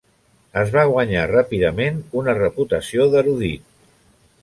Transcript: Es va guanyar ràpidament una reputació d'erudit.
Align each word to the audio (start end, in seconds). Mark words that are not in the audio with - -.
Es 0.61 0.71
va 0.75 0.85
guanyar 0.91 1.27
ràpidament 1.33 2.01
una 2.23 2.37
reputació 2.41 3.09
d'erudit. 3.15 3.73